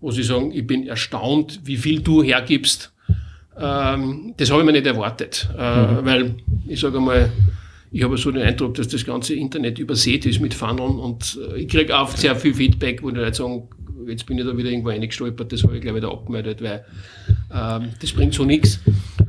[0.00, 2.92] wo sie sagen, ich bin erstaunt, wie viel du hergibst
[3.60, 6.04] ähm, das habe ich mir nicht erwartet, äh, mhm.
[6.04, 6.34] weil
[6.66, 7.30] ich sage mal,
[7.90, 11.60] ich habe so den Eindruck, dass das ganze Internet übersät ist mit Funneln und äh,
[11.60, 13.68] ich kriege auch sehr viel Feedback, wo die Leute sagen,
[14.06, 16.84] jetzt bin ich da wieder irgendwo reingestolpert, das habe ich gleich wieder abgemeldet, weil
[17.54, 18.80] ähm, das bringt so nichts.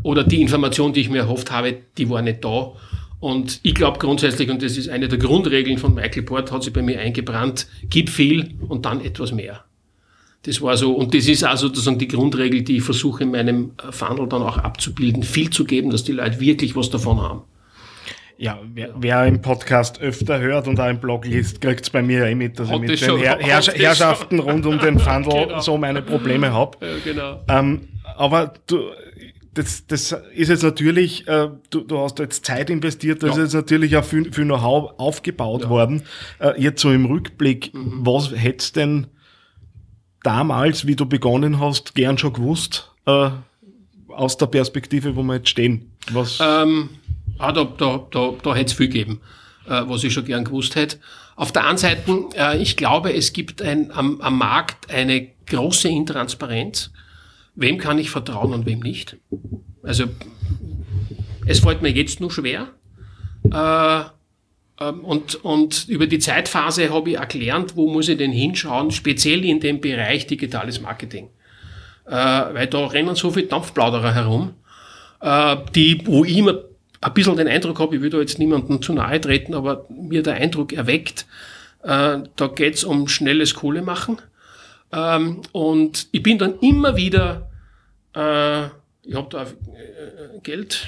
[0.04, 2.74] Oder die Information, die ich mir erhofft habe, die war nicht da.
[3.20, 6.72] Und ich glaube grundsätzlich, und das ist eine der Grundregeln von Michael Port, hat sich
[6.72, 9.66] bei mir eingebrannt, gib viel und dann etwas mehr.
[10.44, 13.72] Das war so, und das ist auch sozusagen die Grundregel, die ich versuche in meinem
[13.92, 17.42] Funnel dann auch abzubilden, viel zu geben, dass die Leute wirklich was davon haben.
[18.38, 22.02] Ja, wer, wer im Podcast öfter hört und auch im Blog liest, kriegt es bei
[22.02, 25.60] mir eh mit, dass ich mit den Her Herr Herrschaften rund um den Funnel genau.
[25.60, 26.78] so meine Probleme habe.
[26.80, 27.44] Ja, genau.
[27.50, 28.92] Ähm, aber du,
[29.56, 33.44] das, das ist jetzt natürlich, äh, du, du hast jetzt Zeit investiert, das ja.
[33.44, 35.70] ist jetzt natürlich auch viel, viel Know-how aufgebaut ja.
[35.70, 36.04] worden.
[36.40, 38.06] Äh, jetzt so im Rückblick, mhm.
[38.06, 39.08] was hättest denn
[40.24, 43.30] damals, wie du begonnen hast, gern schon gewusst, äh,
[44.10, 45.92] aus der Perspektive, wo wir jetzt stehen?
[46.12, 46.40] Was?
[46.42, 46.90] Ähm,
[47.38, 49.22] ah, da da, da, da hätte es viel gegeben,
[49.66, 50.98] äh, was ich schon gern gewusst hätte.
[51.36, 55.88] Auf der anderen Seite, äh, ich glaube, es gibt ein, am, am Markt eine große
[55.88, 56.92] Intransparenz.
[57.56, 59.18] Wem kann ich vertrauen und wem nicht?
[59.84, 60.06] Also
[61.46, 62.68] es fällt mir jetzt nur schwer.
[63.52, 64.19] Äh,
[64.80, 69.60] und, und über die Zeitphase habe ich erklärt, wo muss ich denn hinschauen, speziell in
[69.60, 71.30] dem Bereich digitales Marketing.
[72.06, 74.54] Äh, weil da rennen so viele Dampfplauderer herum,
[75.22, 76.60] äh, die, wo ich immer
[77.02, 80.24] ein bisschen den Eindruck habe, ich will da jetzt niemandem zu nahe treten, aber mir
[80.24, 81.26] der Eindruck erweckt,
[81.84, 84.22] äh, da geht's um schnelles Kohle machen.
[84.92, 87.50] Ähm, und ich bin dann immer wieder,
[88.16, 88.66] äh,
[89.04, 89.46] ich habe da
[90.44, 90.88] Geld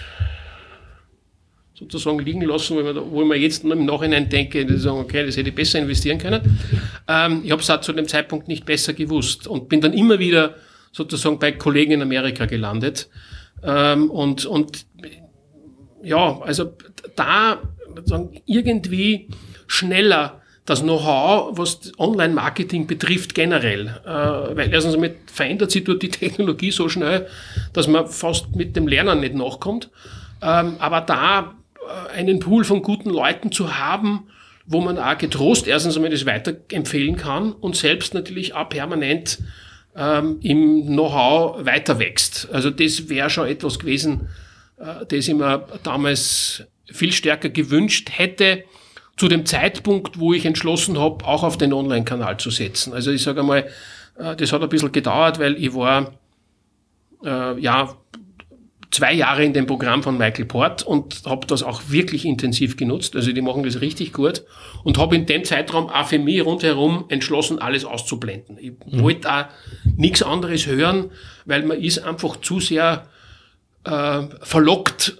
[1.81, 5.25] sozusagen liegen lassen, wo, man, wo ich mir jetzt im Nachhinein denke, dass sagen, okay,
[5.25, 6.59] das hätte ich besser investieren können.
[7.07, 10.19] Ähm, ich habe es auch zu dem Zeitpunkt nicht besser gewusst und bin dann immer
[10.19, 10.55] wieder
[10.91, 13.09] sozusagen bei Kollegen in Amerika gelandet.
[13.63, 14.85] Ähm, und, und
[16.03, 16.73] ja, also
[17.15, 17.61] da
[18.45, 19.29] irgendwie
[19.67, 23.87] schneller das Know-how, was Online-Marketing betrifft, generell.
[24.05, 27.27] Äh, weil erstens mit verändert sich dort die Technologie so schnell,
[27.73, 29.89] dass man fast mit dem Lernen nicht nachkommt.
[30.41, 31.55] Ähm, aber da
[32.13, 34.27] einen Pool von guten Leuten zu haben,
[34.65, 39.39] wo man auch getrost erstens einmal das weiterempfehlen kann und selbst natürlich auch permanent
[39.95, 42.47] ähm, im Know-how weiter wächst.
[42.51, 44.29] Also das wäre schon etwas gewesen,
[44.77, 48.63] äh, das ich mir damals viel stärker gewünscht hätte,
[49.17, 52.93] zu dem Zeitpunkt, wo ich entschlossen habe, auch auf den Online-Kanal zu setzen.
[52.93, 53.67] Also ich sage einmal,
[54.17, 56.13] äh, das hat ein bisschen gedauert, weil ich war
[57.23, 57.95] äh, ja
[58.91, 63.15] zwei Jahre in dem Programm von Michael Port und habe das auch wirklich intensiv genutzt.
[63.15, 64.43] Also die machen das richtig gut
[64.84, 68.58] und habe in dem Zeitraum auch für mich rundherum entschlossen, alles auszublenden.
[68.60, 69.01] Ich mhm.
[69.01, 69.45] wollte auch
[69.95, 71.10] nichts anderes hören,
[71.45, 73.08] weil man ist einfach zu sehr
[73.86, 75.17] äh, verlockt,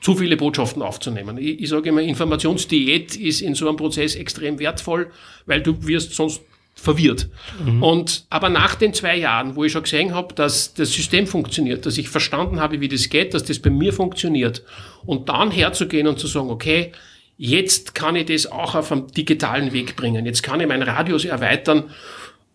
[0.00, 1.36] zu viele Botschaften aufzunehmen.
[1.36, 5.10] Ich, ich sage immer, Informationsdiät ist in so einem Prozess extrem wertvoll,
[5.46, 6.42] weil du wirst sonst
[6.74, 7.28] verwirrt.
[7.64, 7.82] Mhm.
[7.82, 11.86] Und aber nach den zwei Jahren, wo ich schon gesehen habe, dass das System funktioniert,
[11.86, 14.62] dass ich verstanden habe, wie das geht, dass das bei mir funktioniert,
[15.06, 16.92] und dann herzugehen und zu sagen, okay,
[17.36, 20.26] jetzt kann ich das auch auf einem digitalen Weg bringen.
[20.26, 21.90] Jetzt kann ich meinen Radius erweitern.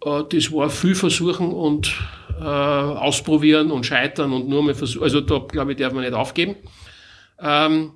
[0.03, 1.93] Äh, das war viel versuchen und
[2.39, 5.03] äh, ausprobieren und scheitern und nur mal versuchen.
[5.03, 6.55] Also da glaube ich, darf man nicht aufgeben.
[7.41, 7.91] Ähm,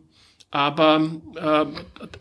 [0.54, 1.66] aber äh,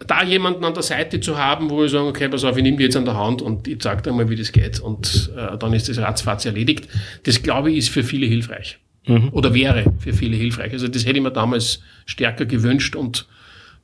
[0.07, 2.79] da jemanden an der Seite zu haben, wo ich sage, okay, pass auf, ich nehme
[2.79, 4.81] die jetzt an der Hand und ich zeige dir mal, wie das geht.
[4.81, 6.89] Und äh, dann ist das ratzfatz erledigt.
[7.25, 8.79] Das, glaube ich, ist für viele hilfreich.
[9.07, 9.29] Mhm.
[9.33, 10.73] Oder wäre für viele hilfreich.
[10.73, 13.27] Also das hätte ich mir damals stärker gewünscht und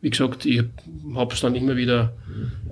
[0.01, 0.63] wie gesagt, ich
[1.15, 2.15] habe es dann immer wieder,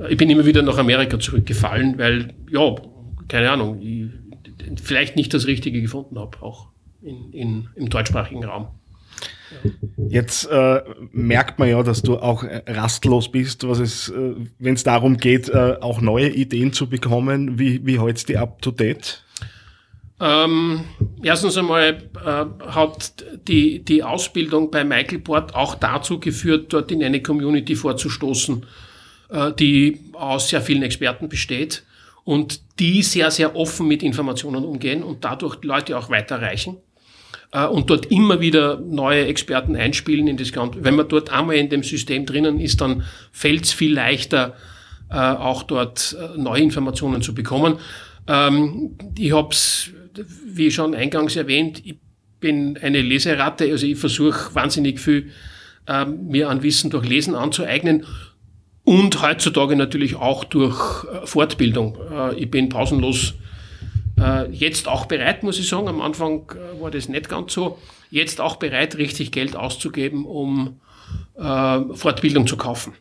[0.09, 2.75] ich bin immer wieder nach Amerika zurückgefallen, weil, ja,
[3.29, 4.09] keine Ahnung, ich
[4.83, 6.69] vielleicht nicht das Richtige gefunden habe, auch
[7.03, 8.69] in, in, im deutschsprachigen Raum.
[10.09, 10.83] Jetzt äh,
[11.13, 15.17] merkt man ja, dass du auch äh, rastlos bist, was es, äh, wenn es darum
[15.17, 17.59] geht, äh, auch neue Ideen zu bekommen.
[17.59, 19.23] Wie, wie hältst du up to date?
[20.19, 20.85] Ähm,
[21.23, 27.03] erstens einmal äh, hat die, die Ausbildung bei Michael Port auch dazu geführt, dort in
[27.03, 28.65] eine Community vorzustoßen,
[29.29, 31.83] äh, die aus sehr vielen Experten besteht
[32.25, 36.79] und die sehr, sehr offen mit Informationen umgehen und dadurch Leute auch weiterreichen.
[37.53, 40.85] Äh, und dort immer wieder neue Experten einspielen in das Ganze.
[40.85, 44.57] Wenn man dort einmal in dem System drinnen ist, dann fällt es viel leichter,
[45.11, 47.79] äh, auch dort äh, neue Informationen zu bekommen.
[48.27, 49.91] Ähm, ich habe es,
[50.47, 51.97] wie schon eingangs erwähnt, ich
[52.41, 55.31] bin eine Leseratte, also ich versuche wahnsinnig viel
[55.87, 58.05] ähm, mir an Wissen durch Lesen anzueignen
[58.85, 60.79] und heutzutage natürlich auch durch
[61.25, 61.99] Fortbildung.
[62.37, 63.35] Ich bin pausenlos
[64.51, 65.89] jetzt auch bereit, muss ich sagen.
[65.89, 67.79] Am Anfang äh, war das nicht ganz so.
[68.11, 70.81] Jetzt auch bereit, richtig Geld auszugeben, um
[71.37, 72.95] äh, Fortbildung zu kaufen.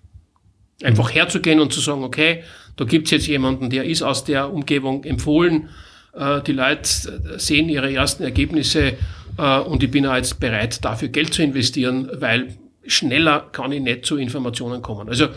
[0.83, 2.43] Einfach herzugehen und zu sagen, okay,
[2.75, 5.69] da gibt's jetzt jemanden, der ist aus der Umgebung empfohlen.
[6.13, 8.93] Äh, die Leute sehen ihre ersten Ergebnisse
[9.37, 12.55] äh, und ich bin auch jetzt bereit, dafür Geld zu investieren, weil
[12.87, 15.09] schneller kann ich nicht zu Informationen kommen.
[15.09, 15.27] Also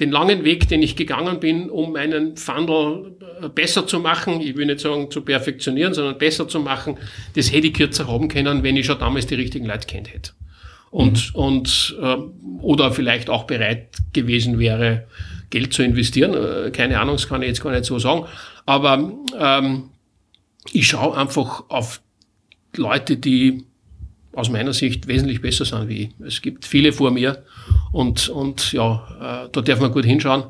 [0.00, 4.56] den langen Weg, den ich gegangen bin, um meinen Funnel äh, besser zu machen, ich
[4.56, 6.96] will nicht sagen zu perfektionieren, sondern besser zu machen,
[7.34, 10.32] das hätte ich kürzer haben können, wenn ich schon damals die richtigen Leute kennt hätte.
[10.90, 11.40] Und, mhm.
[11.40, 12.16] und äh,
[12.60, 15.06] oder vielleicht auch bereit gewesen wäre,
[15.50, 16.34] Geld zu investieren.
[16.34, 18.26] Äh, keine Ahnung, das kann ich jetzt gar nicht so sagen.
[18.66, 19.90] Aber ähm,
[20.72, 22.00] ich schaue einfach auf
[22.76, 23.64] Leute, die
[24.32, 26.10] aus meiner Sicht wesentlich besser sind wie ich.
[26.26, 27.44] Es gibt viele vor mir
[27.94, 30.46] und, und ja, äh, da darf man gut hinschauen,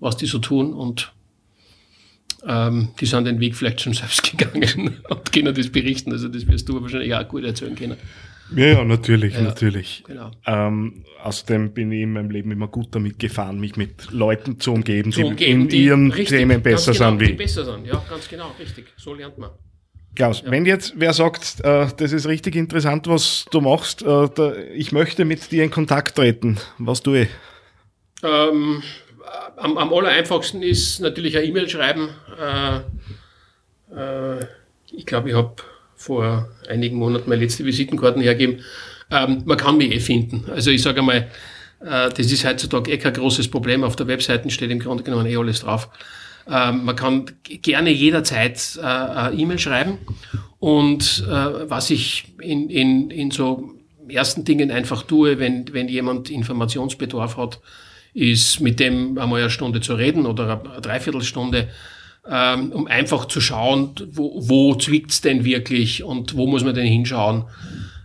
[0.00, 1.12] was die so tun und
[2.46, 6.12] ähm, die sind den Weg vielleicht schon selbst gegangen und können das berichten.
[6.12, 7.98] Also das wirst du wahrscheinlich auch gut erzählen können.
[8.54, 10.04] Ja, ja, natürlich, ja, natürlich.
[10.06, 10.30] Genau.
[10.46, 14.72] Ähm, außerdem bin ich in meinem Leben immer gut damit gefahren, mich mit Leuten zu
[14.72, 17.64] umgeben, Zu die umgeben, in die ihren richtig, Themen besser genau, sind wie Die besser
[17.66, 18.86] sind, ja, ganz genau, richtig.
[18.96, 19.50] So lernt man.
[20.16, 24.54] Klaus, wenn jetzt wer sagt, äh, das ist richtig interessant, was du machst, äh, da,
[24.74, 27.28] ich möchte mit dir in Kontakt treten, was tue ich?
[28.22, 28.82] Ähm,
[29.56, 32.08] am, am aller einfachsten ist natürlich eine E-Mail schreiben.
[32.40, 32.80] Äh,
[34.90, 35.54] ich glaube, ich habe
[35.94, 38.64] vor einigen Monaten meine letzte Visitenkarten hergegeben.
[39.10, 40.50] Ähm, man kann mich eh finden.
[40.50, 41.30] Also ich sage einmal,
[41.78, 43.84] das ist heutzutage eh kein großes Problem.
[43.84, 45.90] Auf der Webseite steht im Grunde genommen eh alles drauf.
[46.48, 49.98] Ähm, man kann gerne jederzeit äh, eine E-Mail schreiben.
[50.58, 53.74] Und äh, was ich in, in, in so
[54.08, 57.60] ersten Dingen einfach tue, wenn, wenn jemand Informationsbedarf hat,
[58.14, 61.68] ist mit dem einmal eine Stunde zu reden oder eine Dreiviertelstunde,
[62.28, 66.86] ähm, um einfach zu schauen, wo, wo zwickt's denn wirklich und wo muss man denn
[66.86, 67.44] hinschauen.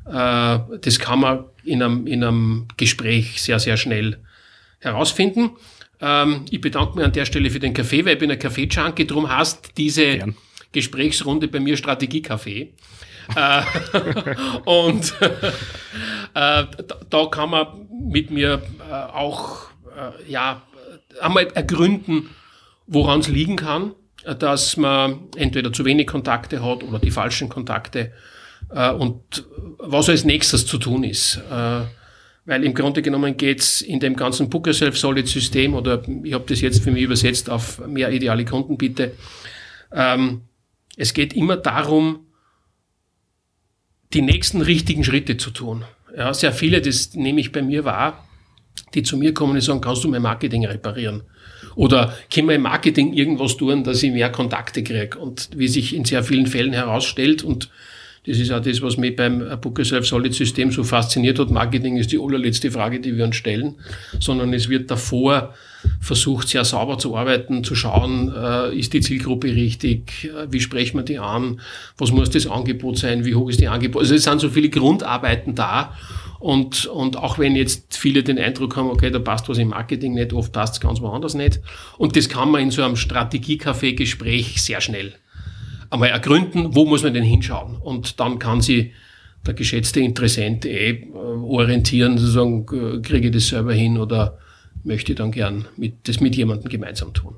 [0.05, 4.17] Äh, das kann man in einem, in einem Gespräch sehr, sehr schnell
[4.79, 5.51] herausfinden.
[6.01, 9.05] Ähm, ich bedanke mich an der Stelle für den Kaffee, weil ich bin ein Kaffee-Junkie,
[9.05, 10.35] drum heißt diese Gern.
[10.71, 12.73] Gesprächsrunde bei mir Strategie-Kaffee.
[13.35, 13.61] äh,
[14.65, 15.53] und äh,
[16.33, 16.65] da,
[17.09, 17.67] da kann man
[18.09, 19.67] mit mir äh, auch
[20.27, 20.63] ja,
[21.19, 22.29] einmal ergründen,
[22.87, 23.93] woran es liegen kann,
[24.39, 28.13] dass man entweder zu wenig Kontakte hat oder die falschen Kontakte
[28.97, 29.43] und
[29.77, 31.41] was als nächstes zu tun ist.
[32.45, 36.45] Weil im Grunde genommen geht's in dem ganzen Book Yourself Solid System oder ich habe
[36.47, 39.13] das jetzt für mich übersetzt auf mehr ideale Kunden bitte.
[39.91, 40.41] Ähm,
[40.97, 42.25] es geht immer darum,
[44.13, 45.85] die nächsten richtigen Schritte zu tun.
[46.15, 48.27] Ja, sehr viele, das nehme ich bei mir wahr,
[48.93, 51.23] die zu mir kommen und sagen, kannst du mein Marketing reparieren?
[51.75, 55.17] Oder können wir im Marketing irgendwas tun, dass ich mehr Kontakte kriege?
[55.17, 57.69] Und wie sich in sehr vielen Fällen herausstellt, und
[58.25, 61.97] das ist auch das, was mich beim Book Yourself Solid System so fasziniert hat, Marketing
[61.97, 63.75] ist die allerletzte Frage, die wir uns stellen,
[64.19, 65.53] sondern es wird davor
[65.99, 70.97] versucht, sehr sauber zu arbeiten, zu schauen, äh, ist die Zielgruppe richtig, äh, wie sprechen
[70.97, 71.59] wir die an,
[71.97, 74.03] was muss das Angebot sein, wie hoch ist die Angebot.
[74.03, 75.95] Also es sind so viele Grundarbeiten da,
[76.41, 80.15] und, und auch wenn jetzt viele den Eindruck haben, okay, da passt was im Marketing
[80.15, 81.59] nicht, oft passt es ganz woanders nicht.
[81.99, 85.13] Und das kann man in so einem Strategie-Café-Gespräch sehr schnell
[85.91, 87.77] einmal ergründen, wo muss man denn hinschauen.
[87.77, 88.93] Und dann kann sie
[89.45, 94.37] der geschätzte Interessent eh äh, orientieren, sozusagen, äh, kriege ich das selber hin oder
[94.83, 97.35] möchte ich dann gern mit, das mit jemandem gemeinsam tun.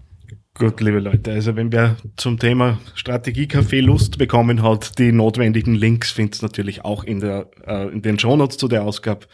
[0.56, 6.12] Gut, liebe Leute, also wenn wer zum Thema Strategie-Café Lust bekommen hat, die notwendigen Links
[6.12, 9.26] findet natürlich auch in, der, äh, in den Shownotes zu der Ausgabe.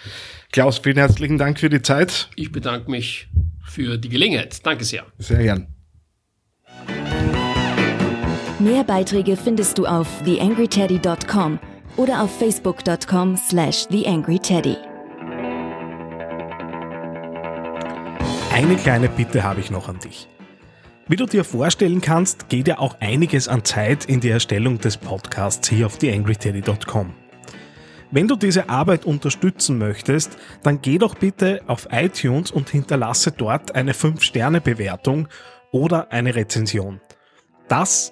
[0.53, 2.29] Klaus, vielen herzlichen Dank für die Zeit.
[2.35, 3.27] Ich bedanke mich
[3.65, 4.65] für die Gelegenheit.
[4.65, 5.05] Danke sehr.
[5.17, 5.67] Sehr gern.
[8.61, 11.59] Mehr Beiträge findest du auf theangryteddy.com
[11.95, 14.75] oder auf facebook.com slash theangryteddy.
[18.53, 20.27] Eine kleine Bitte habe ich noch an dich.
[21.07, 24.97] Wie du dir vorstellen kannst, geht ja auch einiges an Zeit in die Erstellung des
[24.97, 27.13] Podcasts hier auf theangryteddy.com.
[28.11, 33.73] Wenn du diese Arbeit unterstützen möchtest, dann geh doch bitte auf iTunes und hinterlasse dort
[33.73, 35.29] eine 5-Sterne-Bewertung
[35.71, 36.99] oder eine Rezension.
[37.69, 38.11] Das